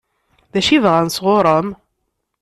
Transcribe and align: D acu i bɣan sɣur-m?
D 0.51 0.55
acu 0.59 0.71
i 0.75 0.77
bɣan 0.83 1.09
sɣur-m? 1.15 1.67